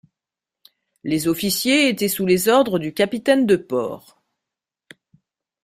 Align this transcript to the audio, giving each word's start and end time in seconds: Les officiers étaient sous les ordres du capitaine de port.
Les 1.03 1.27
officiers 1.27 1.87
étaient 1.87 2.07
sous 2.07 2.25
les 2.25 2.49
ordres 2.49 2.79
du 2.79 2.91
capitaine 2.91 3.45
de 3.45 3.55
port. 3.55 4.19